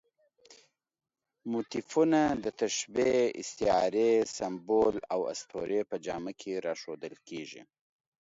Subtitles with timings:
[1.51, 7.61] موتیفونه د تشبیه، استعارې، سمبول او اسطورې په جامه کې راښودل کېږي.